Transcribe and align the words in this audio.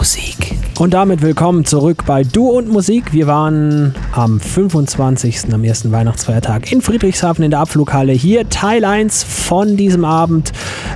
Musik. 0.00 0.56
Und 0.78 0.94
damit 0.94 1.20
willkommen 1.20 1.66
zurück 1.66 2.04
bei 2.06 2.24
Du 2.24 2.48
und 2.48 2.70
Musik. 2.70 3.12
Wir 3.12 3.26
waren 3.26 3.94
am 4.12 4.40
25. 4.40 5.52
am 5.52 5.62
ersten 5.62 5.92
Weihnachtsfeiertag 5.92 6.72
in 6.72 6.80
Friedrichshafen 6.80 7.44
in 7.44 7.50
der 7.50 7.60
Abflughalle. 7.60 8.12
Hier 8.14 8.48
Teil 8.48 8.86
1 8.86 9.22
von 9.22 9.76
diesem 9.76 10.06
Abend 10.06 10.52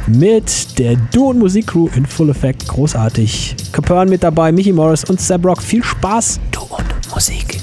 mit 0.07 0.79
der 0.79 0.97
Du 1.13 1.29
und 1.29 1.39
Musik 1.39 1.67
Crew 1.67 1.91
in 1.95 2.07
Full 2.07 2.31
Effect. 2.31 2.67
Großartig. 2.67 3.57
Capern 3.73 4.09
mit 4.09 4.23
dabei, 4.23 4.53
Michi 4.53 4.73
Morris 4.73 5.05
und 5.05 5.21
Seb 5.21 5.45
Rock. 5.45 5.61
Viel 5.61 5.85
Spaß. 5.85 6.41
Du 6.51 6.61
und 6.63 7.13
Musik. 7.13 7.54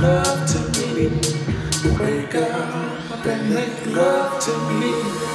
love 0.00 0.46
to 0.46 0.58
me. 0.94 1.08
Wake 1.98 2.34
up 2.34 3.26
and 3.26 3.54
make 3.54 3.86
love 3.86 4.40
to 4.44 4.52
me. 4.78 5.27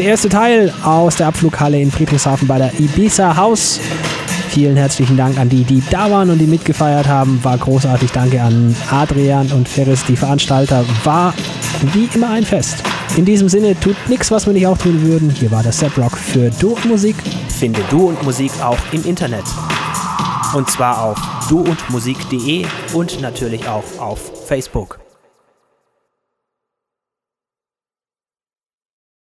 Der 0.00 0.08
erste 0.08 0.30
Teil 0.30 0.72
aus 0.82 1.16
der 1.16 1.26
Abflughalle 1.26 1.78
in 1.78 1.90
Friedrichshafen 1.90 2.48
bei 2.48 2.56
der 2.56 2.72
Ibiza 2.80 3.36
House. 3.36 3.78
Vielen 4.48 4.74
herzlichen 4.78 5.14
Dank 5.14 5.36
an 5.36 5.50
die, 5.50 5.62
die 5.62 5.82
da 5.90 6.10
waren 6.10 6.30
und 6.30 6.38
die 6.38 6.46
mitgefeiert 6.46 7.06
haben. 7.06 7.38
War 7.44 7.58
großartig. 7.58 8.10
Danke 8.10 8.40
an 8.40 8.74
Adrian 8.90 9.52
und 9.52 9.68
Ferris, 9.68 10.02
die 10.06 10.16
Veranstalter. 10.16 10.86
War 11.04 11.34
wie 11.92 12.08
immer 12.14 12.30
ein 12.30 12.44
Fest. 12.44 12.82
In 13.18 13.26
diesem 13.26 13.50
Sinne, 13.50 13.78
tut 13.78 13.94
nichts, 14.08 14.30
was 14.30 14.46
wir 14.46 14.54
nicht 14.54 14.66
auch 14.66 14.78
tun 14.78 15.02
würden. 15.02 15.28
Hier 15.28 15.50
war 15.50 15.62
das 15.62 15.80
Set 15.80 15.98
Rock 15.98 16.16
für 16.16 16.48
Du 16.48 16.76
und 16.76 16.86
Musik. 16.86 17.16
Finde 17.50 17.82
Du 17.90 18.08
und 18.08 18.22
Musik 18.22 18.52
auch 18.62 18.78
im 18.92 19.04
Internet. 19.04 19.44
Und 20.54 20.70
zwar 20.70 21.04
auf 21.04 21.18
duundmusik.de 21.50 22.64
und 22.94 23.20
natürlich 23.20 23.68
auch 23.68 23.84
auf 23.98 24.46
Facebook. 24.46 24.98